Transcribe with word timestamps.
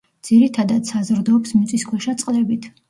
ძირითადად 0.29 0.89
საზრდოობს 0.93 1.55
მიწისქვეშა 1.61 2.21
წყლებით. 2.25 2.73